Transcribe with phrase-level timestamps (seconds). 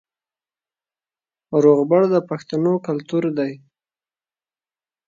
[1.63, 3.51] روغبړ د پښتنو کلتور دی